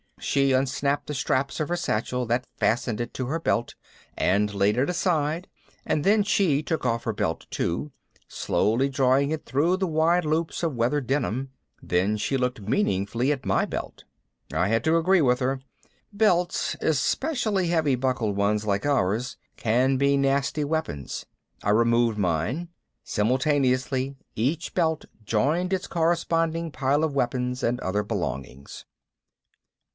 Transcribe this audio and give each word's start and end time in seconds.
She 0.19 0.51
unsnapped 0.51 1.07
the 1.07 1.13
straps 1.15 1.59
on 1.59 1.67
her 1.67 1.75
satchel 1.75 2.25
that 2.27 2.45
fastened 2.57 3.01
it 3.01 3.13
to 3.15 3.25
her 3.27 3.39
belt 3.39 3.75
and 4.15 4.53
laid 4.53 4.77
it 4.77 4.89
aside 4.89 5.47
and 5.85 6.03
then 6.03 6.21
she 6.23 6.63
took 6.63 6.85
off 6.85 7.03
her 7.03 7.13
belt 7.13 7.47
too, 7.51 7.91
slowly 8.27 8.87
drawing 8.87 9.31
it 9.31 9.45
through 9.45 9.77
the 9.77 9.87
wide 9.87 10.25
loops 10.25 10.61
of 10.63 10.75
weathered 10.75 11.05
denim. 11.07 11.49
Then 11.83 12.17
she 12.17 12.37
looked 12.37 12.61
meaningfully 12.61 13.31
at 13.31 13.45
my 13.45 13.65
belt. 13.65 14.03
I 14.53 14.69
had 14.69 14.83
to 14.85 14.97
agree 14.97 15.21
with 15.21 15.39
her. 15.39 15.59
Belts, 16.11 16.75
especially 16.81 17.67
heavy 17.67 17.95
buckled 17.95 18.35
ones 18.35 18.65
like 18.65 18.85
ours, 18.85 19.37
can 19.55 19.97
be 19.97 20.17
nasty 20.17 20.63
weapons. 20.63 21.25
I 21.63 21.69
removed 21.71 22.17
mine. 22.17 22.69
Simultaneously 23.03 24.15
each 24.35 24.73
belt 24.73 25.05
joined 25.23 25.73
its 25.73 25.87
corresponding 25.87 26.71
pile 26.71 27.03
of 27.03 27.13
weapons 27.13 27.61
and 27.63 27.79
other 27.81 28.01
belongings. 28.03 28.85